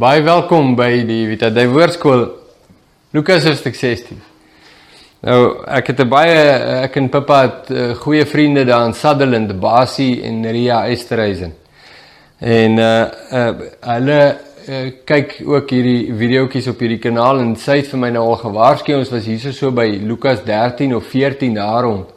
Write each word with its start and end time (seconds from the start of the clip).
Baie 0.00 0.22
welkom 0.24 0.70
by 0.78 1.02
die 1.04 1.26
Vita 1.28 1.50
Dei 1.52 1.66
Woordskool 1.68 2.22
Lukas 3.12 3.44
hoofstuk 3.44 3.74
16. 3.76 4.16
Nou, 5.26 5.40
ek 5.68 5.90
het 5.90 6.00
'n 6.00 6.08
baie 6.08 6.38
ek 6.86 6.96
en 6.96 7.10
Pippa 7.10 7.40
het 7.42 7.70
uh, 7.70 7.90
goeie 8.00 8.24
vriende 8.24 8.64
daar 8.64 8.86
in 8.86 8.94
Sutherland, 8.94 9.52
Basie 9.60 10.22
en 10.22 10.46
Ria 10.50 10.86
Esterhuizen. 10.88 11.52
En 12.38 12.78
uh 12.78 13.04
uh 13.32 13.52
hulle 13.80 14.36
uh, 14.68 14.90
kyk 15.04 15.42
ook 15.44 15.70
hierdie 15.70 16.14
videoetjies 16.14 16.68
op 16.68 16.80
hierdie 16.80 16.98
kanaal 16.98 17.40
en 17.40 17.56
sy 17.56 17.76
het 17.82 17.92
vir 17.92 18.00
my 18.00 18.10
nou 18.10 18.24
al 18.24 18.40
gewaarsku 18.40 18.94
ons 18.94 19.10
was 19.10 19.26
hier 19.26 19.52
so 19.52 19.70
by 19.70 20.00
Lukas 20.00 20.40
13 20.44 20.94
of 20.94 21.04
14 21.04 21.54
daar 21.54 21.82
rond. 21.82 22.08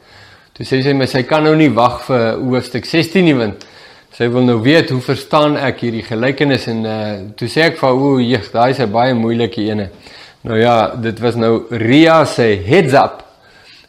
Toe 0.53 0.65
sê 0.65 0.81
sy 0.81 0.93
my 0.93 1.05
sy 1.05 1.23
kan 1.23 1.43
nou 1.43 1.55
nie 1.55 1.73
wag 1.73 2.05
vir 2.07 2.39
hoofstuk 2.39 2.85
16 2.85 3.23
nie 3.25 3.35
want 3.35 3.67
Sy 4.13 4.27
wil 4.29 4.43
nou 4.45 4.59
weet 4.61 4.91
hoe 4.93 4.99
verstaan 5.01 5.55
ek 5.57 5.79
hierdie 5.81 6.03
gelykenis 6.05 6.67
en 6.69 6.83
uh 6.85 6.97
toe 7.33 7.47
sê 7.49 7.63
ek 7.71 7.79
vir 7.79 7.95
o, 7.97 8.19
jeg, 8.21 8.45
daai 8.53 8.69
is 8.69 8.79
'n 8.79 8.91
baie 8.93 9.13
moeilike 9.17 9.61
ene. 9.65 9.87
Nou 10.45 10.59
ja, 10.59 10.93
dit 11.01 11.19
was 11.19 11.35
nou 11.35 11.65
Ria 11.71 12.23
se 12.25 12.45
heads 12.67 12.93
up. 12.93 13.23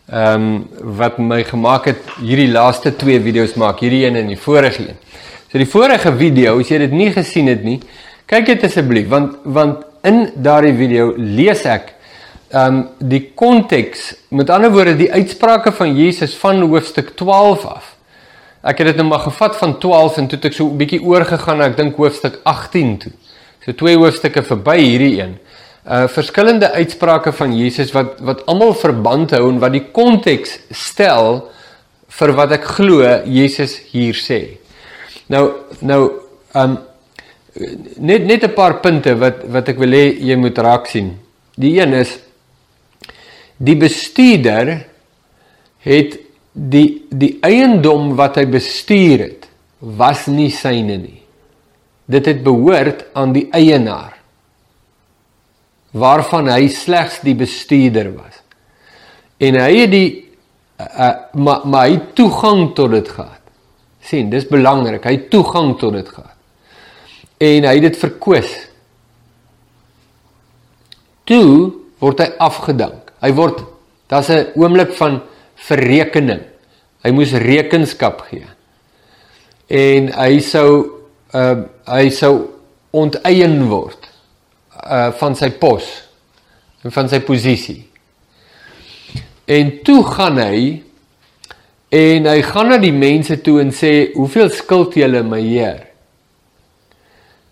Ehm 0.08 0.46
um, 0.46 0.96
wat 0.96 1.18
my 1.18 1.42
gemaak 1.44 1.90
het 1.92 2.00
hierdie 2.22 2.48
laaste 2.48 2.96
twee 2.96 3.20
video's 3.20 3.54
maak, 3.54 3.80
hierdie 3.84 4.06
een 4.06 4.16
en 4.16 4.26
die 4.32 4.40
vorige 4.40 4.88
een. 4.88 4.96
So 5.52 5.58
die 5.58 5.68
vorige 5.68 6.16
video, 6.16 6.58
as 6.60 6.70
jy 6.70 6.78
dit 6.78 6.92
nie 6.92 7.10
gesien 7.12 7.46
het 7.46 7.62
nie, 7.62 7.80
kyk 8.26 8.46
dit 8.46 8.64
asseblief 8.64 9.08
want 9.08 9.36
want 9.44 9.84
in 10.04 10.30
daardie 10.36 10.74
video 10.74 11.12
lees 11.16 11.66
ek 11.66 11.92
ehm 12.48 12.80
um, 12.80 12.88
die 12.98 13.26
konteks, 13.34 14.14
met 14.30 14.48
ander 14.48 14.72
woorde 14.72 14.96
die 14.96 15.12
uitsprake 15.12 15.72
van 15.72 15.94
Jesus 15.94 16.34
van 16.34 16.64
hoofstuk 16.64 17.12
12 17.14 17.66
af 17.66 17.93
Ek 18.64 18.78
het 18.80 18.94
dit 18.94 18.96
nou 18.96 19.08
maar 19.10 19.26
gevat 19.26 19.56
van 19.60 19.78
12 19.78 20.18
en 20.22 20.28
toe 20.28 20.38
het 20.38 20.46
ek 20.48 20.56
so 20.56 20.64
'n 20.66 20.76
bietjie 20.80 21.02
oorgegaan 21.02 21.58
na 21.58 21.66
ek 21.68 21.76
dink 21.76 21.96
hoofstuk 21.96 22.40
18 22.44 22.98
toe. 22.98 23.12
So 23.64 23.72
twee 23.72 23.96
hoofstukke 23.96 24.42
verby 24.42 24.78
hierdie 24.78 25.20
een. 25.20 25.38
Uh 25.84 26.08
verskillende 26.08 26.70
uitsprake 26.72 27.32
van 27.32 27.56
Jesus 27.56 27.92
wat 27.92 28.20
wat 28.20 28.46
almal 28.46 28.74
verband 28.74 29.30
hou 29.30 29.50
en 29.50 29.58
wat 29.58 29.72
die 29.72 29.84
konteks 29.92 30.58
stel 30.70 31.50
vir 32.08 32.32
wat 32.32 32.52
ek 32.52 32.64
glo 32.64 33.02
Jesus 33.24 33.76
hier 33.92 34.14
sê. 34.14 34.58
Nou 35.28 35.52
nou 35.80 36.10
um 36.54 36.78
net 37.98 38.24
net 38.24 38.44
'n 38.44 38.54
paar 38.54 38.80
punte 38.80 39.14
wat 39.18 39.44
wat 39.44 39.68
ek 39.68 39.78
wil 39.78 39.92
hê 39.92 40.16
jy 40.20 40.36
moet 40.36 40.58
raak 40.58 40.86
sien. 40.86 41.18
Die 41.56 41.80
een 41.80 41.92
is 41.92 42.18
die 43.58 43.76
bestuurder 43.76 44.86
het 45.84 46.23
die 46.54 47.06
die 47.10 47.38
eiendom 47.42 48.14
wat 48.18 48.38
hy 48.38 48.46
bestuur 48.46 49.26
het 49.26 49.48
was 49.78 50.26
nie 50.30 50.50
syne 50.54 50.96
nie. 50.96 51.20
Dit 52.06 52.28
het 52.30 52.44
behoort 52.46 53.04
aan 53.16 53.34
die 53.34 53.48
eienaar 53.52 54.14
waarvan 55.94 56.48
hy 56.50 56.66
slegs 56.74 57.20
die 57.22 57.36
bestuurder 57.38 58.10
was. 58.16 58.40
En 59.38 59.58
hy 59.60 59.72
het 59.76 59.92
die 59.92 60.08
uh, 60.78 61.10
maar 61.38 61.66
maar 61.66 61.88
hy 61.88 61.98
toegang 62.14 62.72
tot 62.74 62.94
dit 62.94 63.08
gehad. 63.08 63.40
sien, 64.04 64.28
dis 64.28 64.44
belangrik. 64.44 65.04
Hy 65.04 65.16
toegang 65.32 65.78
tot 65.80 65.94
dit 65.96 66.08
gehad. 66.08 66.36
En 67.40 67.64
hy 67.64 67.74
het 67.78 67.86
dit 67.86 67.96
verkwis. 67.96 68.50
Toe 71.24 71.72
word 72.02 72.20
hy 72.20 72.26
afgedank. 72.38 73.14
Hy 73.24 73.30
word 73.32 73.62
daar's 74.12 74.28
'n 74.28 74.52
oomblik 74.60 74.92
van 74.94 75.22
verrekening. 75.56 76.42
Hy 77.04 77.12
moes 77.12 77.32
rekenskap 77.32 78.24
gee. 78.30 78.46
En 79.68 80.10
hy 80.12 80.40
sou 80.44 80.68
uh 81.34 81.64
hy 81.84 82.08
sou 82.14 82.34
onteien 82.94 83.58
word 83.68 84.06
uh 84.84 85.10
van 85.18 85.34
sy 85.36 85.50
pos 85.60 85.88
en 86.84 86.94
van 86.94 87.08
sy 87.10 87.20
posisie. 87.24 87.82
En 89.44 89.72
toe 89.84 90.00
gaan 90.08 90.38
hy 90.40 90.60
en 91.94 92.28
hy 92.30 92.38
gaan 92.42 92.72
na 92.72 92.78
die 92.80 92.94
mense 92.94 93.36
toe 93.44 93.60
en 93.62 93.72
sê 93.74 94.14
hoeveel 94.14 94.50
skuld 94.52 94.96
julle 94.98 95.22
my 95.26 95.40
heer? 95.42 95.82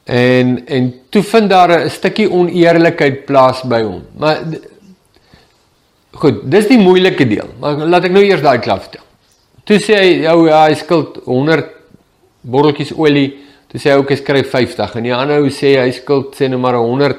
En 0.08 0.56
en 0.66 0.88
toe 1.10 1.22
vind 1.22 1.50
daar 1.50 1.84
'n 1.84 1.90
stukkie 1.90 2.30
oneerlikheid 2.30 3.24
plaas 3.26 3.62
by 3.62 3.82
hom. 3.82 4.02
Maar 4.16 4.44
Goed, 6.12 6.42
dis 6.50 6.68
die 6.68 6.78
moeilike 6.78 7.26
deel. 7.28 7.48
Maar 7.60 7.86
laat 7.88 8.08
ek 8.08 8.12
nou 8.12 8.22
eers 8.24 8.42
daai 8.44 8.60
klap 8.60 8.84
vertel. 8.84 9.04
Toe 9.64 9.78
sê 9.78 9.96
hy, 9.96 10.22
"Ja, 10.22 10.34
ja, 10.46 10.66
hy 10.68 10.74
skuld 10.74 11.20
100 11.24 11.66
botteltjies 12.42 12.92
olie." 12.96 13.38
Toe 13.68 13.80
sê 13.80 13.90
hy, 13.90 13.96
"Ou, 13.96 14.02
ek 14.02 14.18
skryf 14.18 14.50
50." 14.50 14.96
En 14.96 15.02
die 15.02 15.14
ander 15.14 15.40
ou 15.40 15.48
sê 15.48 15.80
hy 15.80 15.90
skuld 15.90 16.34
sê 16.34 16.48
nou 16.48 16.58
maar 16.58 16.74
100 16.74 17.16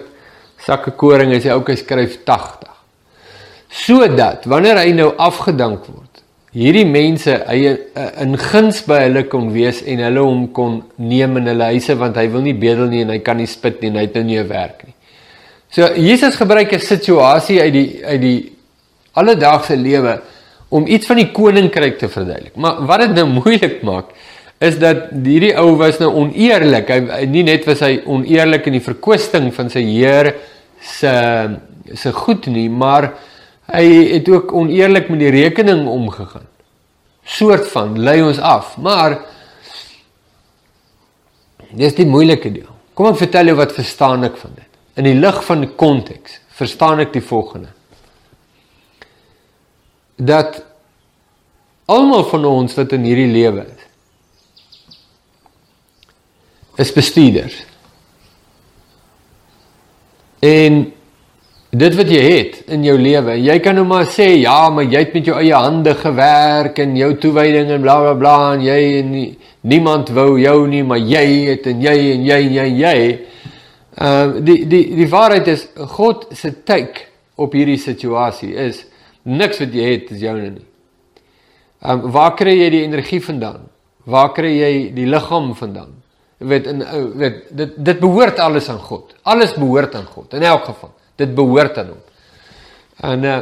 sakke 0.57 0.91
koring 0.91 1.33
en 1.33 1.41
sê, 1.41 1.51
"Ou, 1.51 1.61
ek 1.61 1.77
skryf 1.77 2.17
80." 2.25 2.69
Sodat 3.69 4.45
wanneer 4.45 4.77
hy 4.77 4.91
nou 4.91 5.13
afgedank 5.17 5.87
word, 5.87 6.21
hierdie 6.53 6.85
mense 6.85 7.33
hy 7.47 7.77
in 8.21 8.37
guns 8.37 8.83
by 8.85 8.99
hulle 9.07 9.23
kon 9.23 9.51
wees 9.53 9.81
en 9.89 9.97
hulle 9.97 10.19
hom 10.19 10.47
kon 10.53 10.83
neem 11.01 11.37
in 11.37 11.49
hulle 11.49 11.69
huise 11.73 11.95
want 11.97 12.15
hy 12.15 12.27
wil 12.27 12.41
nie 12.41 12.53
bedel 12.53 12.91
nie 12.91 13.01
en 13.01 13.09
hy 13.09 13.19
kan 13.25 13.37
nie 13.37 13.49
spit 13.49 13.81
nie 13.81 13.89
en 13.89 13.95
hy 13.95 14.01
het 14.01 14.13
nou 14.19 14.23
nie 14.23 14.37
'n 14.37 14.47
werk 14.47 14.83
nie. 14.85 14.93
So 15.71 15.89
Jesus 15.95 16.35
gebruik 16.35 16.71
'n 16.73 16.79
situasie 16.79 17.59
uit 17.61 17.73
die 17.73 18.05
uit 18.05 18.21
die 18.21 18.51
alledaagse 19.19 19.77
lewe 19.77 20.19
om 20.73 20.87
iets 20.89 21.07
van 21.09 21.19
die 21.21 21.29
koninkryk 21.33 21.99
te 22.01 22.09
verduidelik. 22.09 22.55
Maar 22.55 22.81
wat 22.89 23.05
dit 23.05 23.17
nou 23.19 23.27
moeilik 23.39 23.81
maak 23.85 24.13
is 24.63 24.77
dat 24.79 25.09
hierdie 25.11 25.53
ou 25.59 25.73
was 25.79 25.99
nou 25.99 26.09
oneerlik. 26.21 26.89
Hy 26.89 27.27
nie 27.27 27.43
net 27.43 27.67
was 27.67 27.83
hy 27.83 27.97
oneerlik 28.07 28.69
in 28.69 28.77
die 28.77 28.85
verkwisting 28.85 29.49
van 29.55 29.71
sy 29.73 29.83
Heer 29.89 30.33
se 30.79 31.13
se 31.99 32.13
goed 32.15 32.45
nie, 32.47 32.69
maar 32.71 33.09
hy 33.73 33.83
het 34.13 34.29
ook 34.31 34.53
oneerlik 34.55 35.09
met 35.11 35.19
die 35.19 35.33
rekening 35.35 35.83
omgegaan. 35.91 36.47
Soort 37.27 37.67
van 37.73 37.97
lei 37.99 38.21
ons 38.23 38.39
af, 38.39 38.77
maar 38.79 39.17
dis 41.75 41.95
die 41.99 42.07
moeilike 42.07 42.53
deel. 42.55 42.71
Kom 42.95 43.11
ek 43.11 43.19
vertel 43.25 43.51
jou 43.51 43.57
wat 43.59 43.75
verstaan 43.75 44.23
ek 44.29 44.39
van 44.39 44.55
dit. 44.55 44.69
In 45.01 45.09
die 45.09 45.17
lig 45.19 45.43
van 45.43 45.65
die 45.65 45.73
konteks 45.75 46.39
verstaan 46.55 47.03
ek 47.03 47.11
die 47.15 47.25
volgende 47.25 47.73
dat 50.25 50.61
almal 51.85 52.23
van 52.31 52.45
ons 52.45 52.75
wat 52.79 52.95
in 52.95 53.07
hierdie 53.07 53.31
lewe 53.31 53.65
is 53.67 53.83
is 56.75 56.93
bestuurders. 56.93 57.55
En 60.43 60.79
dit 61.69 61.95
wat 61.97 62.09
jy 62.11 62.21
het 62.21 62.55
in 62.73 62.85
jou 62.85 62.95
lewe, 62.99 63.35
jy 63.41 63.57
kan 63.63 63.77
nou 63.77 63.85
maar 63.87 64.07
sê 64.11 64.31
ja, 64.41 64.57
maar 64.73 64.87
jy 64.89 65.03
het 65.05 65.13
met 65.15 65.29
jou 65.29 65.37
eie 65.39 65.53
hande 65.53 65.95
gewerk 65.97 66.81
en 66.83 66.97
jou 66.97 67.11
toewyding 67.21 67.71
en 67.73 67.85
bla 67.85 67.99
bla 68.01 68.15
bla 68.19 68.35
en 68.55 68.65
jy 68.65 68.79
en 68.99 69.11
nie, 69.13 69.27
niemand 69.69 70.11
wou 70.13 70.35
jou 70.41 70.57
nie, 70.69 70.83
maar 70.85 71.01
jy 71.01 71.25
het 71.51 71.69
en 71.71 71.81
jy 71.81 71.95
en 72.15 72.25
jy 72.27 72.39
en 72.41 72.57
jy 72.57 72.65
en 72.65 72.81
jy. 72.81 72.97
Ehm 73.93 74.33
uh, 74.33 74.43
die 74.45 74.59
die 74.69 74.83
die 74.97 75.09
waarheid 75.09 75.47
is 75.53 75.67
God 75.93 76.25
se 76.33 76.49
take 76.65 77.05
op 77.37 77.53
hierdie 77.53 77.77
situasie 77.77 78.55
is 78.57 78.81
Niks 79.23 79.59
wat 79.59 79.73
jy 79.73 79.91
het 79.91 80.11
is 80.11 80.21
joune 80.23 80.49
nie. 80.49 80.67
Ehm 81.83 82.05
um, 82.05 82.11
waar 82.11 82.35
kry 82.35 82.55
jy 82.57 82.69
die 82.69 82.83
energie 82.83 83.21
vandaan? 83.23 83.67
Waar 84.07 84.33
kry 84.35 84.51
jy 84.51 84.73
die 84.95 85.07
liggaam 85.07 85.53
vandaan? 85.55 85.95
Jy 86.39 86.47
weet 86.47 86.67
in 86.67 86.81
eh, 86.81 87.03
weet 87.19 87.41
dit 87.51 87.75
dit 87.85 87.99
behoort 87.99 88.39
alles 88.39 88.69
aan 88.69 88.79
God. 88.79 89.15
Alles 89.23 89.55
behoort 89.55 89.95
aan 89.95 90.05
God 90.05 90.33
in 90.33 90.43
elk 90.43 90.65
geval. 90.65 90.93
Dit 91.15 91.35
behoort 91.35 91.77
aan 91.77 91.93
hom. 91.95 92.01
En 93.11 93.23
uh 93.23 93.41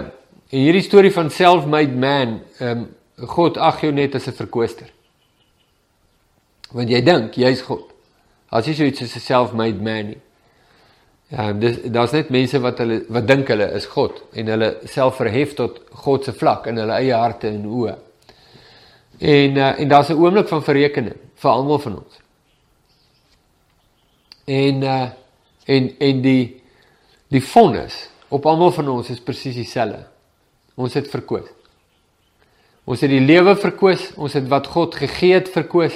hierdie 0.52 0.84
storie 0.84 1.14
van 1.16 1.30
self-made 1.32 1.96
man, 1.96 2.42
ehm 2.60 2.82
um, 2.82 2.90
God 3.28 3.58
ag 3.58 3.82
jou 3.82 3.92
net 3.94 4.16
as 4.16 4.28
'n 4.28 4.34
verkwister. 4.34 4.90
Want 6.72 6.90
jy 6.90 7.02
dink 7.02 7.38
jy's 7.38 7.62
God. 7.62 7.94
As 8.50 8.66
jy 8.66 8.74
so 8.74 8.84
iets 8.84 9.02
as 9.02 9.16
'n 9.16 9.20
self-made 9.20 9.82
man 9.82 10.06
nie. 10.06 10.22
Ja, 11.32 11.54
dis 11.56 11.78
daar's 11.88 12.12
net 12.12 12.30
mense 12.30 12.60
wat 12.60 12.82
hulle 12.84 12.98
wat 13.08 13.28
dink 13.28 13.48
hulle 13.54 13.70
is 13.78 13.86
God 13.94 14.18
en 14.36 14.50
hulle 14.52 14.72
self 14.92 15.16
verhef 15.22 15.54
tot 15.56 15.78
God 16.04 16.28
se 16.28 16.34
vlak 16.36 16.68
in 16.68 16.82
hulle 16.82 16.98
eie 17.00 17.16
harte 17.16 17.48
en 17.48 17.64
oë. 17.72 17.94
En 19.22 19.56
uh, 19.62 19.70
en 19.80 19.88
daar's 19.88 20.10
'n 20.12 20.20
oomblik 20.20 20.50
van 20.52 20.64
verrekening 20.64 21.16
vir 21.36 21.52
almal 21.52 21.80
van 21.80 21.96
ons. 22.04 22.20
En 24.46 24.84
uh 24.84 25.10
en 25.66 25.90
en 26.00 26.22
die 26.22 26.62
die 27.28 27.44
vonnis 27.44 28.10
op 28.30 28.46
almal 28.46 28.72
van 28.72 28.88
ons 28.90 29.10
is 29.10 29.20
presies 29.20 29.56
dieselfde. 29.56 30.04
Ons 30.76 30.94
het 30.94 31.08
verkoos. 31.08 31.48
Ons 32.84 33.02
het 33.02 33.10
die 33.10 33.22
lewe 33.22 33.56
verkoos, 33.56 34.12
ons 34.18 34.34
het 34.34 34.48
wat 34.48 34.68
God 34.68 34.96
gegee 34.96 35.34
het 35.34 35.50
verkoos 35.50 35.94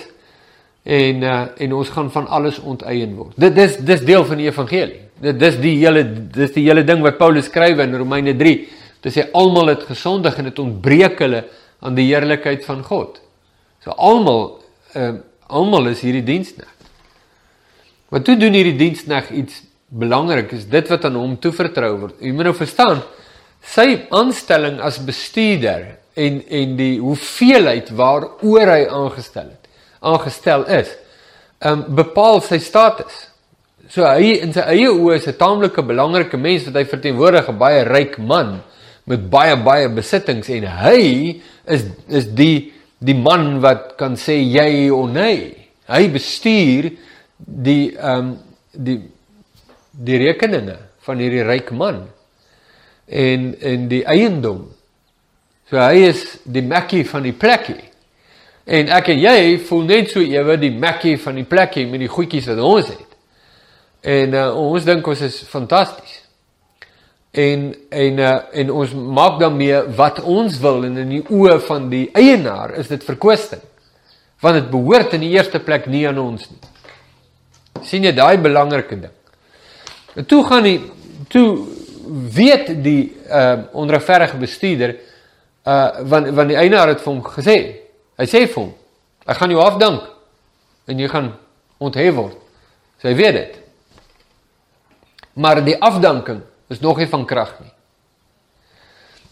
en 0.86 1.24
uh 1.26 1.42
en 1.58 1.74
ons 1.74 1.90
gaan 1.90 2.12
van 2.14 2.28
alles 2.28 2.60
onteien 2.62 3.16
word. 3.18 3.34
Dit 3.42 3.56
dis 3.56 3.78
dis 3.78 4.06
deel 4.06 4.26
van 4.26 4.38
die 4.38 4.48
evangelie. 4.48 5.02
Dit 5.22 5.40
dis 5.40 5.58
die 5.62 5.76
hele 5.82 6.04
dis 6.14 6.54
die 6.54 6.66
hele 6.68 6.84
ding 6.86 7.02
wat 7.02 7.18
Paulus 7.18 7.50
skryf 7.50 7.82
in 7.82 7.96
Romeine 7.98 8.36
3. 8.38 8.56
Dit 9.02 9.14
sê 9.14 9.26
almal 9.34 9.74
het 9.74 9.86
gesondig 9.90 10.38
en 10.38 10.50
dit 10.52 10.60
ontbreek 10.60 11.20
hulle 11.26 11.44
aan 11.82 11.98
die 11.98 12.08
heerlikheid 12.12 12.66
van 12.66 12.84
God. 12.86 13.20
So 13.84 13.96
almal 13.98 14.62
ehm 14.94 15.16
uh, 15.16 15.24
almal 15.46 15.92
is 15.92 16.00
hierdie 16.02 16.26
diensneg. 16.26 16.72
Wat 18.10 18.24
toe 18.26 18.34
doen 18.38 18.56
hierdie 18.58 18.78
diensneg 18.80 19.30
iets 19.30 19.60
belangrik 19.90 20.56
is 20.58 20.66
dit 20.70 20.90
wat 20.90 21.06
aan 21.06 21.18
hom 21.20 21.36
toevertrou 21.42 21.92
word. 22.00 22.16
Jy 22.22 22.34
moet 22.34 22.50
nou 22.50 22.56
verstaan 22.58 23.04
sy 23.66 24.06
aanstelling 24.14 24.80
as 24.82 24.98
bestuurder 25.06 25.96
en 26.16 26.42
en 26.50 26.76
die 26.80 26.96
hoeveelheid 27.02 27.92
waaroor 27.98 28.72
hy 28.72 28.82
aangestel 28.88 29.50
het, 29.50 29.65
aangestel 30.06 30.66
is, 30.80 30.92
um, 31.66 31.84
bepaal 31.98 32.42
sy 32.46 32.60
status. 32.64 33.26
So 33.90 34.06
hy 34.08 34.40
in 34.42 34.54
sy 34.56 34.64
eie 34.74 34.90
oë 34.90 35.20
is 35.20 35.28
'n 35.28 35.38
taamlike 35.38 35.82
belangrike 35.86 36.38
mens 36.38 36.66
wat 36.66 36.80
hy 36.80 36.86
verteenwoordig 36.86 37.50
'n 37.50 37.58
baie 37.58 37.84
ryk 37.84 38.18
man 38.18 38.62
met 39.06 39.30
baie 39.30 39.56
baie 39.56 39.90
besittings 39.90 40.50
en 40.50 40.66
hy 40.66 41.42
is 41.66 41.86
is 42.10 42.26
die 42.26 42.74
die 43.00 43.14
man 43.14 43.62
wat 43.62 43.96
kan 43.98 44.16
sê 44.18 44.40
jy 44.42 44.90
of 44.90 45.10
nee. 45.12 45.54
Hy 45.88 46.08
bestuur 46.10 46.92
die 47.38 47.94
ehm 47.94 48.18
um, 48.18 48.38
die 48.72 49.00
die 49.92 50.18
rekeninge 50.18 50.78
van 51.06 51.22
hierdie 51.22 51.46
ryk 51.46 51.72
man 51.72 52.08
en 53.08 53.54
en 53.62 53.88
die 53.88 54.04
eiendom. 54.06 54.66
So 55.70 55.78
hy 55.78 56.10
is 56.10 56.40
die 56.44 56.62
Mackie 56.62 57.06
van 57.06 57.24
die 57.24 57.34
plekkie. 57.34 57.95
En 58.66 58.90
ek 58.98 59.12
en 59.14 59.20
jy 59.22 59.40
voel 59.68 59.84
net 59.86 60.12
so 60.14 60.24
ewe 60.26 60.58
die 60.58 60.74
Mackie 60.74 61.18
van 61.22 61.38
die 61.38 61.46
plekkie 61.46 61.86
met 61.88 62.02
die 62.02 62.10
goedjies 62.10 62.50
wat 62.50 62.62
ons 62.66 62.90
het. 62.90 63.18
En 64.06 64.34
uh, 64.34 64.48
ons 64.58 64.86
dink 64.86 65.08
ons 65.08 65.22
is 65.26 65.42
fantasties. 65.50 66.22
En 67.36 67.72
en 67.90 68.22
uh, 68.22 68.36
en 68.62 68.72
ons 68.72 68.94
maak 68.94 69.40
dan 69.40 69.58
mee 69.58 69.82
wat 69.98 70.22
ons 70.24 70.60
wil 70.64 70.86
en 70.88 71.02
in 71.04 71.18
die 71.18 71.24
oë 71.30 71.60
van 71.68 71.90
die 71.92 72.08
eienaar 72.18 72.78
is 72.80 72.90
dit 72.90 73.04
verkwisting. 73.06 73.62
Want 74.42 74.62
dit 74.62 74.72
behoort 74.72 75.14
in 75.18 75.26
die 75.26 75.34
eerste 75.36 75.60
plek 75.60 75.86
nie 75.92 76.08
aan 76.10 76.22
ons 76.22 76.50
nie 76.50 76.74
sien 77.84 78.06
jy 78.06 78.14
daai 78.16 78.38
belangrike 78.42 78.98
ding. 79.00 79.14
En 80.16 80.26
toe 80.26 80.44
gaan 80.48 80.64
die 80.66 80.78
toe 81.32 81.48
weet 82.36 82.72
die 82.84 83.16
uh 83.30 83.66
onregverdige 83.74 84.38
bestuurder 84.40 84.96
uh 85.66 86.06
want 86.12 86.30
want 86.38 86.54
die 86.54 86.60
eienaar 86.60 86.94
het 86.94 87.02
vir 87.02 87.12
hom 87.12 87.24
gesê. 87.26 87.58
Hy 88.16 88.28
sê 88.30 88.46
vir 88.48 88.62
hom, 88.62 88.74
ek 89.26 89.40
gaan 89.40 89.52
jou 89.52 89.62
afdank 89.64 90.10
en 90.88 91.00
jy 91.00 91.10
gaan 91.12 91.34
onthef 91.84 92.16
word. 92.16 92.38
So 93.02 93.10
hy 93.10 93.16
weet 93.18 93.40
dit. 93.40 93.56
Maar 95.36 95.64
die 95.66 95.76
afdanking 95.84 96.44
is 96.72 96.80
nog 96.80 97.02
nie 97.02 97.10
van 97.12 97.26
krag 97.28 97.58
nie. 97.60 97.74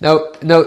Nou 0.04 0.18
nou 0.44 0.62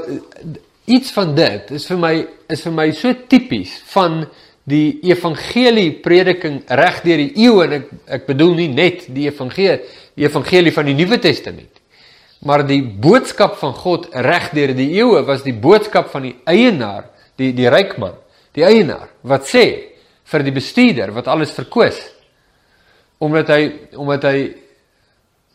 iets 0.86 1.12
van 1.12 1.34
dit 1.36 1.70
is 1.76 1.86
vir 1.90 1.98
my 2.00 2.14
is 2.52 2.62
vir 2.64 2.74
my 2.74 2.90
so 2.94 3.12
tipies 3.28 3.74
van 3.92 4.22
die 4.66 4.98
evangelie 5.06 5.90
prediking 6.02 6.60
reg 6.78 7.02
deur 7.04 7.22
die 7.22 7.44
eeue 7.46 7.64
en 7.66 7.74
ek 7.78 7.90
ek 8.18 8.28
bedoel 8.30 8.54
nie 8.60 8.68
net 8.72 9.08
die 9.14 9.26
evangelie 9.28 9.82
die 10.16 10.26
evangelie 10.26 10.72
van 10.74 10.88
die 10.88 10.94
Nuwe 10.98 11.18
Testament 11.22 11.82
maar 12.46 12.64
die 12.66 12.80
boodskap 12.82 13.58
van 13.60 13.74
God 13.74 14.08
reg 14.26 14.52
deur 14.54 14.74
die 14.78 14.92
eeue 14.98 15.22
was 15.26 15.44
die 15.46 15.54
boodskap 15.54 16.10
van 16.14 16.28
die 16.30 16.34
eienaar 16.46 17.10
die 17.38 17.52
die 17.56 17.70
ryk 17.70 17.96
man 17.98 18.18
die 18.56 18.64
eienaar 18.64 19.08
wat 19.22 19.48
sê 19.48 19.64
vir 20.26 20.42
die 20.42 20.54
bestuurder 20.54 21.14
wat 21.14 21.28
alles 21.28 21.54
verkoos 21.56 21.98
omdat 23.18 23.50
hy 23.54 23.62
omdat 23.96 24.28
hy 24.30 24.38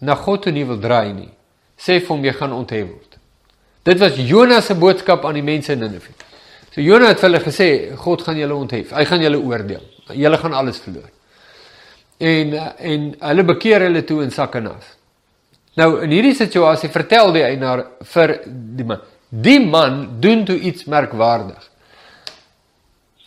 na 0.02 0.16
God 0.16 0.44
toe 0.44 0.54
nie 0.54 0.66
wil 0.66 0.82
draai 0.82 1.14
nie 1.14 1.32
sê 1.78 2.00
vir 2.00 2.10
hom 2.14 2.26
jy 2.26 2.34
gaan 2.38 2.58
onthef 2.58 2.88
word 2.88 3.18
dit 3.86 4.00
was 4.00 4.18
Jonas 4.18 4.68
se 4.70 4.76
boodskap 4.76 5.26
aan 5.26 5.40
die 5.40 5.46
mense 5.46 5.74
in 5.74 5.84
Ninive 5.84 6.14
So 6.72 6.80
Jona 6.80 7.10
het 7.12 7.20
vir 7.20 7.28
hulle 7.28 7.44
gesê 7.44 7.68
God 8.00 8.22
gaan 8.24 8.38
julle 8.40 8.56
onthef. 8.56 8.94
Hy 8.96 9.04
gaan 9.10 9.24
julle 9.26 9.40
oordeel. 9.44 9.84
Julle 10.16 10.38
gaan 10.40 10.54
alles 10.56 10.80
verloor. 10.80 11.10
En 12.18 12.54
en 12.56 13.10
hulle 13.20 13.44
bekeer 13.50 13.88
hulle 13.88 14.06
toe 14.08 14.22
in 14.24 14.32
sak 14.32 14.56
en 14.56 14.70
as. 14.72 14.94
Nou 15.80 15.90
in 16.06 16.14
hierdie 16.16 16.36
situasie 16.36 16.92
vertel 16.92 17.34
die 17.36 17.44
eienaar 17.44 17.84
vir 18.14 18.38
die 18.48 18.88
man. 18.88 19.04
Die 19.30 19.60
man 19.60 20.00
doen 20.24 20.46
toe 20.48 20.56
iets 20.56 20.88
merkwaardig. 20.88 21.68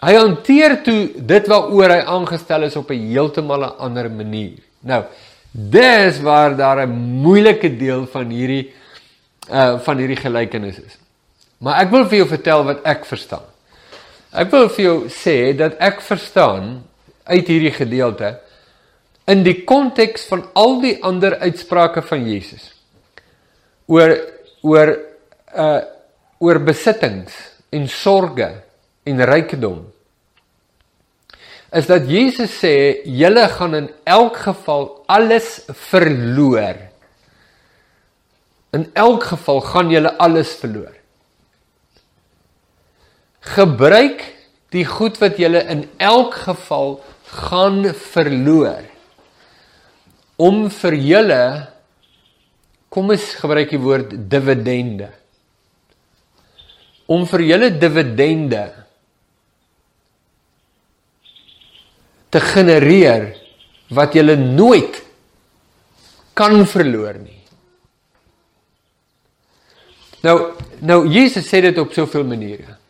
Hy 0.05 0.15
hanteer 0.19 0.83
toe 0.85 0.99
dit 1.17 1.47
waaroor 1.49 1.95
hy 1.95 2.03
aangestel 2.13 2.67
is 2.67 2.77
op 2.77 2.91
'n 2.91 3.07
heeltemal 3.09 3.63
'n 3.65 3.77
ander 3.79 4.11
manier. 4.11 4.61
Nou, 4.83 5.05
dis 5.53 6.21
waar 6.21 6.57
daar 6.57 6.87
'n 6.87 6.91
moeilike 7.25 7.77
deel 7.77 8.07
van 8.07 8.29
hierdie 8.29 8.73
uh 9.51 9.79
van 9.79 9.99
hierdie 9.99 10.17
gelykenis 10.17 10.79
is. 10.79 10.99
Maar 11.59 11.81
ek 11.85 11.91
wil 11.91 12.05
vir 12.05 12.19
jou 12.19 12.29
vertel 12.29 12.65
wat 12.65 12.81
ek 12.85 13.05
verstaan. 13.05 13.47
Ek 14.33 14.51
wil 14.51 14.69
vir 14.69 14.85
jou 14.85 15.09
sê 15.09 15.57
dat 15.57 15.77
ek 15.79 16.01
verstaan 16.01 16.83
uit 17.25 17.47
hierdie 17.47 17.73
gedeelte 17.73 18.41
in 19.27 19.43
die 19.43 19.65
konteks 19.65 20.27
van 20.29 20.45
al 20.53 20.81
die 20.81 20.99
ander 21.03 21.39
uitsprake 21.39 22.03
van 22.03 22.29
Jesus 22.29 22.75
oor 23.87 24.19
oor 24.63 24.99
uh 25.57 25.81
oor 26.39 26.59
besittings 26.59 27.33
en 27.71 27.89
sorges 27.89 28.57
en 29.05 29.25
rykdom 29.25 29.94
is 31.75 31.87
dat 31.91 32.09
Jesus 32.09 32.53
sê 32.63 33.03
julle 33.05 33.49
gaan 33.51 33.75
in 33.75 33.89
elk 34.07 34.37
geval 34.47 34.91
alles 35.11 35.65
verloor. 35.91 36.77
In 38.75 38.87
elk 38.95 39.27
geval 39.35 39.61
gaan 39.61 39.91
julle 39.91 40.13
alles 40.23 40.55
verloor 40.61 40.95
gebruik 43.45 44.25
die 44.75 44.87
goed 44.89 45.21
wat 45.23 45.37
jy 45.39 45.51
in 45.61 45.85
elk 46.03 46.35
geval 46.47 46.97
gaan 47.45 47.85
verloor 48.15 48.87
om 50.41 50.65
vir 50.73 50.97
julle 50.99 51.45
kom 52.95 53.13
ons 53.13 53.27
gebruik 53.43 53.75
die 53.75 53.83
woord 53.83 54.17
dividende 54.33 55.11
om 57.11 57.27
vir 57.29 57.45
julle 57.45 57.71
dividende 57.77 58.65
te 62.35 62.43
genereer 62.43 63.31
wat 63.95 64.17
julle 64.19 64.37
nooit 64.37 65.01
kan 66.35 66.59
verloor 66.67 67.21
nie 67.23 67.43
nou 70.27 70.39
nou 70.83 71.05
Jesus 71.09 71.47
sê 71.47 71.63
dit 71.63 71.79
op 71.79 71.95
soveel 71.95 72.27
maniere 72.27 72.81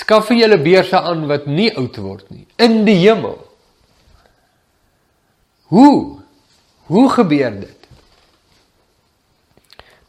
Skaf 0.00 0.30
vir 0.30 0.44
julle 0.44 0.58
beurse 0.62 0.98
aan 0.98 1.26
wat 1.28 1.48
nie 1.50 1.70
oud 1.76 1.98
word 2.00 2.28
nie 2.30 2.46
in 2.62 2.84
die 2.86 2.98
hemel. 3.02 3.36
Hoe? 5.70 6.20
Hoe 6.90 7.06
gebeur 7.14 7.58
dit? 7.62 7.88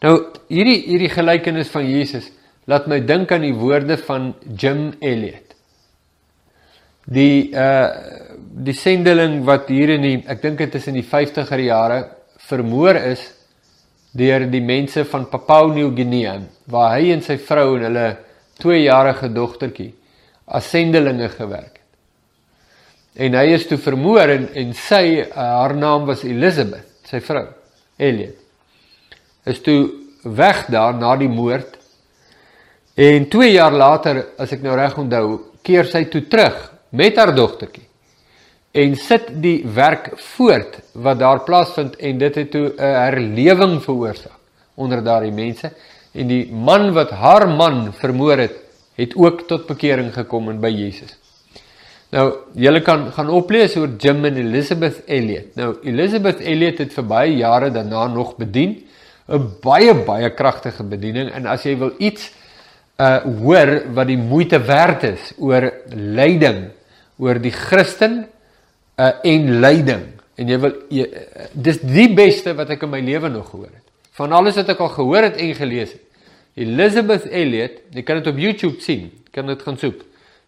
Nou 0.02 0.14
hierdie 0.50 0.80
hierdie 0.88 1.12
gelykenis 1.14 1.70
van 1.74 1.86
Jesus 1.86 2.30
laat 2.70 2.88
my 2.90 3.02
dink 3.06 3.32
aan 3.34 3.46
die 3.46 3.58
woorde 3.58 3.98
van 4.06 4.32
Jim 4.58 4.92
Elliot. 5.02 5.51
Die 7.06 7.52
uh 7.54 8.20
die 8.52 8.76
sendeling 8.76 9.46
wat 9.48 9.70
hier 9.72 9.94
in 9.96 10.04
die 10.04 10.18
ek 10.28 10.42
dink 10.44 10.60
dit 10.60 10.74
is 10.76 10.88
in 10.92 10.98
die 11.00 11.08
50er 11.08 11.62
jare 11.64 12.00
vermoor 12.50 12.98
is 13.00 13.22
deur 14.12 14.44
die 14.52 14.62
mense 14.62 15.06
van 15.08 15.30
Papua 15.32 15.72
New 15.72 15.94
Guinea 15.96 16.36
waar 16.68 16.98
hy 16.98 17.14
en 17.14 17.24
sy 17.24 17.38
vrou 17.40 17.78
en 17.78 17.86
hulle 17.88 18.08
2-jarige 18.62 19.30
dogtertjie 19.34 19.94
as 20.52 20.68
sendelinge 20.68 21.30
gewerk 21.32 21.80
het. 21.80 21.82
En 23.26 23.36
hy 23.40 23.46
is 23.56 23.68
toe 23.68 23.80
vermoor 23.82 24.32
en 24.36 24.50
en 24.56 24.74
sy 24.78 25.06
uh, 25.22 25.32
haar 25.36 25.76
naam 25.76 26.06
was 26.08 26.26
Elizabeth, 26.28 26.88
sy 27.08 27.20
vrou, 27.24 27.46
Elliot. 28.00 28.36
Is 29.48 29.64
toe 29.64 29.80
weg 30.24 30.66
daar 30.72 30.94
na 30.96 31.16
die 31.20 31.32
moord. 31.32 31.80
En 32.96 33.26
2 33.32 33.52
jaar 33.52 33.74
later, 33.74 34.22
as 34.40 34.52
ek 34.54 34.62
nou 34.64 34.76
reg 34.78 34.98
onthou, 35.00 35.40
keer 35.64 35.88
sy 35.90 36.06
toe 36.12 36.24
terug 36.30 36.71
met 36.92 37.16
haar 37.20 37.34
dogtertjie 37.36 37.88
en 38.72 38.96
sit 38.96 39.32
die 39.44 39.62
werk 39.76 40.12
voort 40.36 40.78
wat 40.94 41.20
daar 41.20 41.42
plaasvind 41.48 41.96
en 42.00 42.20
dit 42.22 42.36
het 42.36 42.52
toe 42.52 42.68
'n 42.78 42.96
herlewing 43.06 43.82
veroorsaak 43.84 44.40
onder 44.76 45.04
daardie 45.04 45.32
mense 45.32 45.72
en 46.12 46.28
die 46.28 46.46
man 46.52 46.92
wat 46.94 47.10
haar 47.10 47.48
man 47.50 47.94
vermoor 47.94 48.38
het, 48.38 48.56
het 48.96 49.16
ook 49.16 49.48
tot 49.48 49.68
bekering 49.68 50.14
gekom 50.14 50.50
en 50.50 50.60
by 50.60 50.72
Jesus. 50.76 51.18
Nou, 52.12 52.26
julle 52.60 52.82
kan 52.84 53.06
gaan 53.16 53.30
oplees 53.30 53.76
oor 53.80 53.94
Jim 53.98 54.26
en 54.26 54.36
Elizabeth 54.36 55.06
Elliot. 55.08 55.56
Nou, 55.56 55.78
Elizabeth 55.88 56.40
Elliot 56.40 56.78
het 56.84 56.94
vir 56.94 57.08
baie 57.08 57.38
jare 57.38 57.72
daarna 57.72 58.08
nog 58.08 58.36
bedien, 58.36 58.84
'n 59.30 59.48
baie 59.62 59.94
baie 59.94 60.30
kragtige 60.34 60.84
bediening 60.84 61.32
en 61.32 61.46
as 61.46 61.64
jy 61.64 61.78
wil 61.78 61.94
iets 61.98 62.32
uh 63.00 63.24
hoor 63.42 63.94
wat 63.94 64.08
die 64.08 64.18
moeite 64.18 64.60
werd 64.60 65.04
is 65.04 65.34
oor 65.40 65.72
lyding, 65.96 66.70
oor 67.22 67.40
die 67.42 67.54
Christen 67.54 68.26
uh 68.98 69.12
en 69.28 69.48
lyding 69.62 70.08
en 70.42 70.50
jy 70.50 70.58
wil 70.62 70.74
jy, 70.94 71.06
uh, 71.06 71.48
dis 71.54 71.80
die 71.86 72.10
beste 72.18 72.54
wat 72.58 72.74
ek 72.74 72.86
in 72.88 72.92
my 72.92 73.02
lewe 73.06 73.30
nog 73.30 73.52
gehoor 73.52 73.70
het. 73.70 73.86
Van 74.18 74.34
alles 74.36 74.58
wat 74.60 74.72
ek 74.74 74.82
al 74.84 74.92
gehoor 74.96 75.28
het 75.30 75.38
en 75.42 75.54
gelees 75.56 75.94
het. 75.96 76.08
Elizabeth 76.60 77.28
Elliot, 77.32 77.78
jy 77.96 78.04
kan 78.04 78.20
dit 78.20 78.28
op 78.28 78.40
YouTube 78.42 78.84
sien. 78.84 79.08
Kan 79.32 79.48
dit 79.48 79.62
gaan 79.64 79.78
soek. 79.80 80.02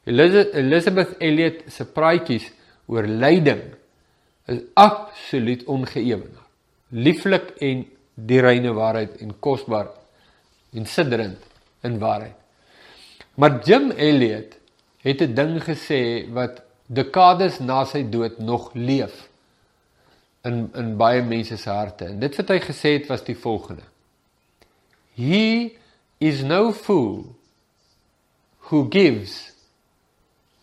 Elizabeth 0.04 1.16
Elliot 1.24 1.62
se 1.72 1.86
praatjies 1.88 2.50
oor 2.92 3.08
lyding 3.08 3.62
is 4.52 4.60
absoluut 4.76 5.64
ongeëwenaar. 5.72 6.48
Lieflik 6.92 7.54
en 7.64 7.86
die 8.14 8.42
reine 8.44 8.74
waarheid 8.76 9.22
en 9.24 9.32
kosbaar 9.40 9.88
en 10.76 10.86
sidderend 10.90 11.40
in 11.88 11.96
waarheid. 12.02 12.36
Maar 13.40 13.62
Jim 13.64 13.92
Elliot 13.92 14.58
het 15.04 15.22
'n 15.22 15.34
ding 15.34 15.64
gesê 15.64 16.28
wat 16.32 16.63
dekades 16.88 17.60
na 17.60 17.84
sy 17.86 18.04
dood 18.10 18.40
nog 18.40 18.72
leef 18.74 19.30
in 20.44 20.68
in 20.76 20.96
baie 21.00 21.22
mense 21.24 21.58
se 21.58 21.70
harte. 21.70 22.06
En 22.06 22.20
dit 22.20 22.36
wat 22.36 22.52
hy 22.52 22.60
gesê 22.60 22.98
het 22.98 23.08
was 23.12 23.24
die 23.24 23.38
volgende. 23.38 23.86
He 25.16 25.78
is 26.20 26.44
no 26.44 26.74
fool 26.74 27.36
who 28.70 28.88
gives 28.90 29.54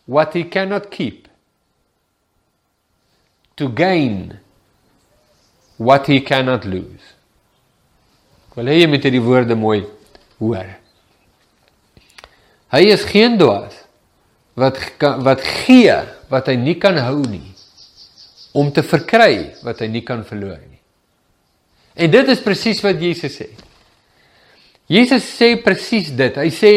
what 0.05 0.35
he 0.35 0.45
cannot 0.45 0.91
keep 0.91 1.29
to 3.57 3.69
gain 3.69 4.41
what 5.77 6.07
he 6.07 6.21
cannot 6.21 6.65
lose. 6.65 7.15
Wil 8.57 8.73
jy 8.75 8.89
met 8.91 9.05
hierdie 9.07 9.23
woorde 9.25 9.57
mooi 9.57 9.85
hoor? 10.41 10.75
Hy 12.71 12.83
is 12.93 13.07
geen 13.09 13.39
dwaas 13.41 13.80
wat 14.61 14.79
wat 15.25 15.45
gee 15.65 15.97
wat 16.31 16.51
hy 16.51 16.57
nie 16.61 16.77
kan 16.81 16.99
hou 17.01 17.23
nie 17.25 17.47
om 18.53 18.71
te 18.75 18.83
verkry 18.83 19.55
wat 19.65 19.81
hy 19.83 19.89
nie 19.91 20.03
kan 20.07 20.25
verloor 20.27 20.59
nie. 20.59 20.81
En 21.95 22.11
dit 22.11 22.33
is 22.33 22.43
presies 22.43 22.81
wat 22.83 23.01
Jesus 23.03 23.37
sê. 23.39 23.49
Jesus 24.91 25.27
sê 25.39 25.55
presies 25.63 26.11
dit. 26.19 26.35
Hy 26.35 26.51
sê 26.55 26.73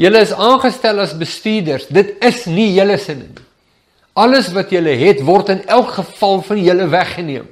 julle 0.00 0.22
is 0.26 0.34
aangestel 0.34 1.02
as 1.04 1.14
bestuurders. 1.18 1.86
Dit 1.86 2.16
is 2.24 2.44
nie 2.50 2.72
julle 2.74 2.98
sinne 2.98 3.28
nie. 3.30 3.48
Alles 4.14 4.52
wat 4.54 4.70
julle 4.70 4.92
het 4.94 5.22
word 5.26 5.50
in 5.56 5.64
elk 5.66 5.96
geval 5.96 6.40
van 6.46 6.60
julle 6.62 6.86
weggeneem. 6.90 7.48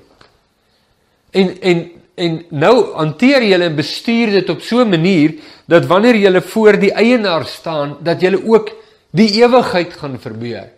En 1.34 1.56
en 1.62 1.82
en 2.22 2.34
nou 2.52 2.74
hanteer 2.92 3.42
julle 3.48 3.70
en 3.70 3.76
bestuur 3.78 4.34
dit 4.34 4.50
op 4.52 4.60
so 4.60 4.82
'n 4.84 4.90
manier 4.90 5.34
dat 5.66 5.86
wanneer 5.86 6.16
julle 6.16 6.40
voor 6.40 6.78
die 6.78 6.92
eienaar 6.92 7.46
staan, 7.46 7.96
dat 8.00 8.20
julle 8.20 8.42
ook 8.46 8.70
die 9.12 9.28
ewigheid 9.42 9.92
gaan 10.00 10.18
verbeur. 10.20 10.70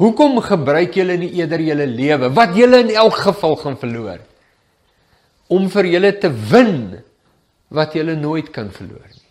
Hoekom 0.00 0.38
gebruik 0.42 0.94
julle 0.96 1.18
nie 1.20 1.30
eerder 1.38 1.60
julle 1.60 1.86
lewe 1.86 2.30
wat 2.34 2.56
julle 2.56 2.80
in 2.86 2.94
elk 2.94 3.18
geval 3.26 3.56
gaan 3.60 3.78
verloor 3.78 4.22
om 5.52 5.68
vir 5.70 5.88
julle 5.90 6.12
te 6.18 6.30
win 6.50 7.02
wat 7.72 7.94
julle 7.96 8.16
nooit 8.16 8.48
kan 8.54 8.70
verloor 8.72 9.04
nie. 9.10 9.28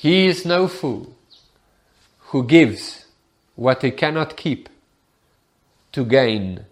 He 0.00 0.16
is 0.30 0.44
no 0.48 0.66
fool 0.68 1.06
who 2.30 2.42
gives 2.42 3.06
what 3.54 3.82
he 3.82 3.90
cannot 3.90 4.34
keep 4.36 4.68
to 5.92 6.04
gain 6.04 6.64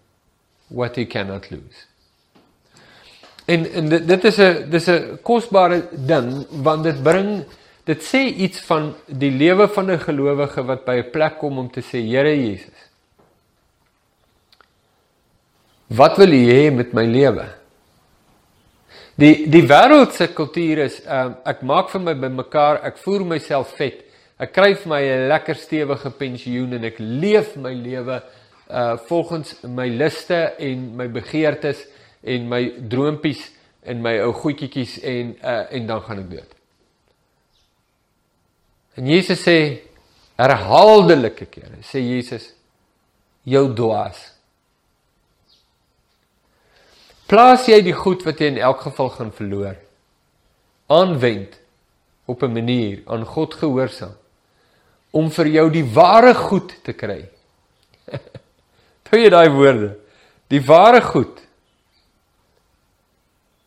what 0.68 0.96
he 0.96 1.04
cannot 1.06 1.50
lose. 1.50 1.86
En 3.48 3.64
en 3.72 3.88
dit, 3.88 4.06
dit 4.08 4.24
is 4.24 4.38
'n 4.38 4.70
dis 4.70 4.88
'n 4.88 5.18
kosbare 5.22 5.88
ding 5.92 6.46
want 6.50 6.84
dit 6.84 7.02
bring 7.02 7.44
Dit 7.88 8.02
sê 8.04 8.26
iets 8.44 8.60
van 8.68 8.90
die 9.06 9.30
lewe 9.32 9.68
van 9.72 9.90
'n 9.90 9.98
gelowige 9.98 10.62
wat 10.62 10.84
by 10.84 10.96
'n 10.98 11.10
plek 11.10 11.38
kom 11.38 11.58
om 11.58 11.70
te 11.70 11.80
sê 11.80 11.98
Here 12.04 12.34
Jesus. 12.36 12.78
Wat 15.86 16.16
wil 16.16 16.32
U 16.32 16.42
hê 16.52 16.70
met 16.70 16.92
my 16.92 17.04
lewe? 17.04 17.48
Die 19.14 19.48
die 19.48 19.62
wêreldse 19.66 20.28
kultuur 20.34 20.78
is 20.78 21.00
um, 21.06 21.34
ek 21.44 21.62
maak 21.62 21.88
vir 21.90 22.00
my 22.00 22.14
bymekaar, 22.14 22.84
ek 22.84 22.98
voer 22.98 23.24
myself 23.24 23.72
vet. 23.76 24.04
Ek 24.38 24.52
kry 24.52 24.74
vir 24.74 24.88
my 24.88 25.02
'n 25.02 25.28
lekker 25.28 25.56
stewige 25.56 26.10
pensioen 26.10 26.72
en 26.72 26.84
ek 26.84 26.98
leef 26.98 27.56
my 27.56 27.72
lewe 27.72 28.22
uh 28.70 28.96
volgens 29.08 29.62
my 29.62 29.88
liste 29.88 30.52
en 30.58 30.96
my 30.96 31.08
begeertes 31.08 31.86
en 32.22 32.48
my 32.48 32.62
droompies 32.88 33.50
en 33.82 34.02
my 34.02 34.18
ou 34.20 34.32
goedjies 34.32 35.00
en 35.00 35.36
uh 35.42 35.64
en 35.72 35.86
dan 35.86 36.02
gaan 36.02 36.18
ek 36.18 36.30
dood. 36.30 36.57
En 38.98 39.06
Jesus 39.06 39.44
sê 39.46 39.58
herhaaldelike 40.38 41.46
kere 41.46 41.78
sê 41.86 42.02
Jesus 42.02 42.50
jou 43.46 43.68
dwaas. 43.70 44.18
Plaas 47.30 47.68
jy 47.68 47.78
die 47.86 47.94
goed 47.94 48.24
wat 48.26 48.40
jy 48.40 48.50
in 48.50 48.58
elk 48.58 48.82
geval 48.88 49.12
gaan 49.14 49.30
verloor 49.36 49.76
aanwend 50.88 51.58
op 52.26 52.42
'n 52.42 52.52
manier 52.52 53.02
aan 53.06 53.24
God 53.24 53.54
gehoorsaam 53.54 54.16
om 55.10 55.30
vir 55.30 55.46
jou 55.46 55.70
die 55.70 55.84
ware 55.84 56.34
goed 56.34 56.74
te 56.84 56.92
kry. 56.92 57.28
Toe 59.04 59.20
jy 59.20 59.30
daai 59.30 59.48
woorde, 59.48 59.94
die 60.48 60.64
ware 60.64 61.00
goed 61.00 61.44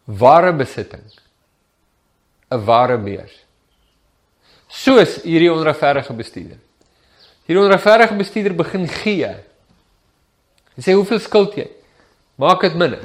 ware 0.05 0.51
besitting 0.53 1.07
'n 2.51 2.65
ware 2.65 2.97
beurs 2.97 3.40
soos 4.71 5.19
hierdie 5.25 5.51
onregverdige 5.51 6.15
bestuurder. 6.15 6.59
Hierdie 7.47 7.63
onregverdige 7.63 8.17
bestuurder 8.19 8.55
begin 8.55 8.87
gee. 8.87 9.31
Hy 10.75 10.83
sê 10.83 10.95
hoeveel 10.95 11.19
skuld 11.23 11.57
jy? 11.59 11.67
Maak 12.39 12.63
dit 12.65 12.77
minder. 12.79 13.03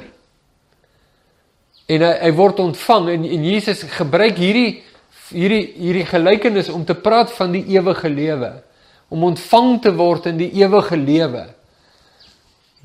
En 1.87 2.03
hy, 2.03 2.13
hy 2.23 2.31
word 2.35 2.61
ontvang 2.63 3.11
en, 3.13 3.27
en 3.37 3.47
Jesus 3.47 3.83
gebruik 3.97 4.39
hierdie 4.39 4.83
hierdie 5.27 5.73
hierdie 5.75 6.05
gelykenis 6.07 6.69
om 6.71 6.85
te 6.87 6.95
praat 6.95 7.33
van 7.35 7.51
die 7.51 7.65
ewige 7.75 8.07
lewe, 8.07 8.51
om 9.11 9.25
ontvang 9.27 9.73
te 9.83 9.91
word 9.95 10.29
in 10.31 10.39
die 10.39 10.53
ewige 10.61 10.95
lewe. 10.99 11.43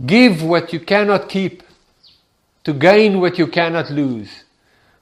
Give 0.02 0.42
what 0.48 0.72
you 0.74 0.82
cannot 0.82 1.28
keep 1.30 1.62
to 2.66 2.74
gain 2.74 3.20
what 3.20 3.38
you 3.38 3.46
cannot 3.46 3.90
lose. 3.90 4.42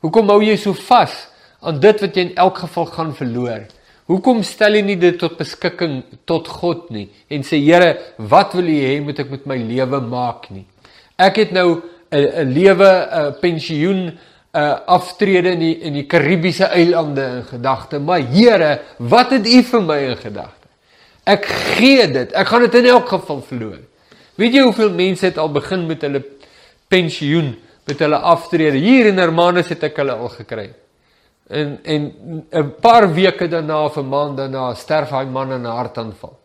Hoekom 0.04 0.28
hou 0.32 0.40
jy 0.44 0.56
so 0.60 0.76
vas 0.88 1.29
aan 1.60 1.80
dit 1.80 2.00
wat 2.00 2.16
jy 2.16 2.24
in 2.28 2.34
elk 2.36 2.58
geval 2.64 2.86
gaan 2.94 3.12
verloor. 3.14 3.66
Hoekom 4.10 4.42
stel 4.42 4.74
jy 4.74 4.82
nie 4.82 4.98
dit 4.98 5.18
tot 5.20 5.36
beskikking 5.38 6.00
tot 6.26 6.48
God 6.48 6.88
nie 6.90 7.06
en 7.30 7.44
sê 7.46 7.60
Here, 7.62 7.94
wat 8.18 8.56
wil 8.58 8.66
U 8.66 8.78
hê 8.82 8.96
moet 9.04 9.20
ek 9.22 9.30
met 9.30 9.46
my 9.46 9.58
lewe 9.62 10.00
maak 10.02 10.48
nie? 10.50 10.64
Ek 11.18 11.36
het 11.36 11.52
nou 11.52 11.82
'n 12.10 12.26
'n 12.42 12.52
lewe 12.52 12.90
'n 12.90 13.34
pensioen 13.40 14.18
'n 14.54 14.78
aftrede 14.86 15.52
in 15.52 15.60
die 15.60 15.78
in 15.80 15.92
die 15.94 16.06
Karibiese 16.06 16.64
eilande 16.64 17.22
in 17.22 17.44
gedagte, 17.44 17.98
maar 18.00 18.20
Here, 18.20 18.80
wat 18.98 19.30
het 19.30 19.46
U 19.46 19.62
vir 19.62 19.82
my 19.82 19.98
in 19.98 20.16
gedagte? 20.16 20.66
Ek 21.24 21.46
gee 21.46 22.08
dit. 22.10 22.32
Ek 22.32 22.46
gaan 22.46 22.62
dit 22.62 22.74
in 22.74 22.86
elk 22.86 23.08
geval 23.08 23.42
verloor. 23.42 23.78
Weet 24.34 24.54
jy 24.54 24.62
hoeveel 24.62 24.90
mense 24.90 25.24
het 25.24 25.38
al 25.38 25.52
begin 25.52 25.86
met 25.86 26.02
hulle 26.02 26.22
pensioen, 26.88 27.56
met 27.86 27.98
hulle 27.98 28.16
aftrede? 28.16 28.78
Hier 28.78 29.06
in 29.06 29.18
Hermanus 29.18 29.68
het 29.68 29.82
ek 29.82 29.96
hulle 29.96 30.12
al 30.12 30.28
gekry. 30.28 30.70
En 31.50 31.78
en 31.82 32.02
'n 32.50 32.74
paar 32.80 33.12
weke 33.14 33.48
daarna 33.48 33.84
of 33.84 33.96
'n 33.96 34.08
maand 34.08 34.36
daarna 34.36 34.74
sterf 34.74 35.10
hy 35.10 35.24
man 35.24 35.52
in 35.52 35.62
'n 35.62 35.76
hartaanval. 35.76 36.38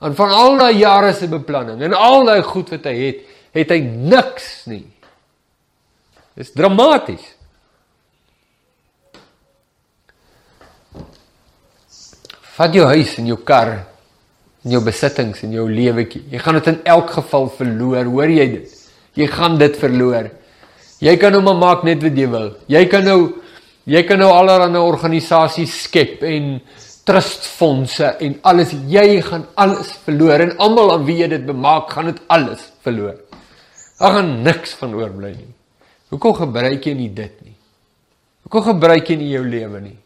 En 0.00 0.14
van 0.14 0.30
al 0.30 0.56
daai 0.58 0.78
jare 0.78 1.12
se 1.12 1.28
beplanning 1.28 1.82
en 1.82 1.92
al 1.94 2.24
daai 2.24 2.42
goed 2.42 2.70
wat 2.70 2.84
hy 2.84 2.96
het, 2.96 3.18
het 3.52 3.70
hy 3.70 3.78
niks 3.80 4.66
nie. 4.66 4.86
Dis 6.34 6.52
dramaties. 6.52 7.34
Vat 12.56 12.74
jou 12.74 12.86
huis 12.86 13.18
en 13.18 13.26
jou 13.26 13.38
kar 13.46 13.68
en 14.62 14.70
jou 14.70 14.82
besittings 14.84 15.42
en 15.42 15.52
jou 15.52 15.68
lewetjie. 15.70 16.24
Jy 16.30 16.38
gaan 16.38 16.54
dit 16.54 16.66
in 16.66 16.80
elk 16.84 17.10
geval 17.10 17.48
verloor, 17.48 18.04
hoor 18.04 18.28
jy 18.28 18.46
dit? 18.50 18.74
Jy 19.14 19.26
gaan 19.26 19.58
dit 19.58 19.76
verloor. 19.76 20.30
Jy 21.02 21.16
kan 21.16 21.32
nou 21.34 21.42
maar 21.42 21.58
maak 21.58 21.82
net 21.84 22.02
wat 22.02 22.16
jy 22.16 22.28
wil. 22.30 22.52
Jy 22.70 22.86
kan 22.86 23.04
nou 23.04 23.41
Jy 23.90 24.04
kan 24.06 24.20
nou 24.22 24.30
allerlei 24.30 24.78
organisasies 24.78 25.74
skep 25.88 26.22
en 26.22 26.60
trustfondse 27.06 28.12
en 28.22 28.36
alles 28.46 28.74
jy 28.90 29.20
gaan 29.26 29.48
alles 29.58 29.90
verloor 30.04 30.44
en 30.44 30.52
almal 30.62 30.92
aan 30.94 31.06
wie 31.08 31.18
jy 31.18 31.28
dit 31.32 31.46
bemaak 31.48 31.90
gaan 31.90 32.12
dit 32.12 32.20
alles 32.30 32.62
verloor. 32.86 33.16
Daar 33.98 34.18
gaan 34.18 34.30
niks 34.46 34.76
van 34.78 34.94
oorbly 34.98 35.32
nie. 35.34 35.50
Hoekom 36.14 36.36
gebruik 36.38 36.86
jy 36.86 36.94
nie 36.94 37.10
dit 37.10 37.34
nie? 37.42 37.56
Hoekom 38.46 38.68
gebruik 38.70 39.10
jy 39.10 39.16
nie 39.18 39.32
jou 39.32 39.42
lewe 39.46 39.80
nie? 39.82 39.98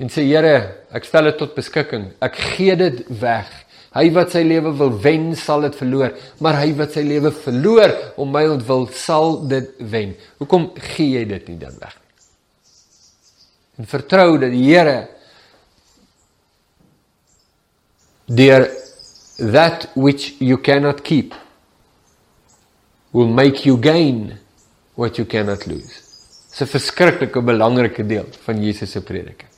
En 0.00 0.10
sê 0.12 0.22
Here, 0.28 0.54
ek 0.94 1.04
stel 1.08 1.28
dit 1.28 1.38
tot 1.40 1.56
beskikking. 1.56 2.12
Ek 2.22 2.38
gee 2.54 2.76
dit 2.78 3.02
weg. 3.20 3.50
Hy 3.90 4.06
wat 4.14 4.30
sy 4.36 4.44
lewe 4.46 4.70
wil 4.78 4.92
wen, 5.02 5.32
sal 5.34 5.66
dit 5.66 5.74
verloor, 5.74 6.14
maar 6.38 6.60
hy 6.60 6.70
wat 6.78 6.94
sy 6.94 7.02
lewe 7.02 7.32
verloor 7.34 7.96
om 8.22 8.30
my 8.30 8.44
ontwil, 8.52 8.86
sal 8.94 9.40
dit 9.50 9.74
wen. 9.90 10.14
Hoekom 10.38 10.70
gee 10.94 11.18
jy 11.18 11.24
dit 11.34 11.50
nie 11.50 11.58
dan 11.64 11.74
weg? 11.82 11.99
En 13.80 13.86
vertrou 13.88 14.36
dat 14.38 14.52
die 14.52 14.66
Here 14.68 15.08
deur 18.28 18.68
that 19.52 19.88
which 19.96 20.34
you 20.38 20.60
cannot 20.60 21.00
keep 21.02 21.34
will 23.10 23.28
make 23.28 23.64
you 23.64 23.80
gain 23.80 24.38
what 24.94 25.16
you 25.18 25.26
cannot 25.26 25.66
lose. 25.66 25.96
Dis 26.50 26.60
'n 26.60 26.66
verskriklike 26.66 27.40
belangrike 27.42 28.04
deel 28.06 28.28
van 28.44 28.62
Jesus 28.62 28.90
se 28.90 29.00
prediking. 29.00 29.49